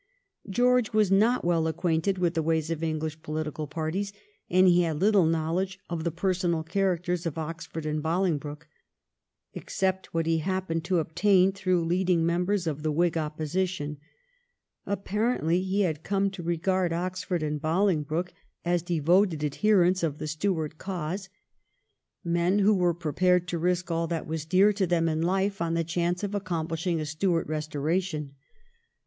George 0.49 0.93
was 0.93 1.11
not 1.11 1.45
well 1.45 1.67
acquainted 1.67 2.17
with 2.17 2.33
the 2.33 2.41
ways 2.41 2.71
of 2.71 2.81
English 2.81 3.21
political 3.21 3.67
parties, 3.67 4.11
and 4.49 4.67
he 4.67 4.81
had 4.81 4.99
little 4.99 5.27
knowledge 5.27 5.77
of 5.91 6.03
the 6.03 6.09
personal 6.09 6.63
characters 6.63 7.27
of 7.27 7.37
Oxford 7.37 7.85
and 7.85 8.01
Bolingbroke, 8.01 8.67
except 9.53 10.11
what 10.11 10.25
he 10.25 10.39
happened 10.39 10.83
to 10.85 10.97
obtain 10.97 11.51
through 11.51 11.85
leading 11.85 12.25
members 12.25 12.65
of 12.65 12.81
the 12.81 12.91
Whig 12.91 13.15
Opposition. 13.15 13.99
Apparently 14.87 15.61
he 15.61 15.81
had 15.81 16.01
come 16.01 16.31
to 16.31 16.41
regard 16.41 16.91
Oxford 16.91 17.43
and 17.43 17.61
Bolingbroke 17.61 18.33
as 18.65 18.81
1713 18.81 18.81
14 18.81 18.81
WHIG 18.81 18.81
ALARMS. 18.81 18.81
267 18.81 19.05
devoted 19.05 19.43
adherents 19.45 20.01
of 20.01 20.17
the 20.17 20.27
Stuart 20.27 20.77
cause, 20.79 21.29
men 22.23 22.57
who 22.57 22.73
were 22.73 22.95
prepared 22.95 23.47
to 23.49 23.59
risk 23.59 23.91
all 23.91 24.07
that 24.07 24.25
was 24.25 24.45
dear 24.45 24.73
to 24.73 24.87
them 24.87 25.07
in 25.07 25.21
life 25.21 25.61
on 25.61 25.75
the 25.75 25.83
chance 25.83 26.23
of 26.23 26.33
accomplishing 26.33 26.99
a 26.99 27.05
Stuart 27.05 27.45
restoration. 27.45 28.33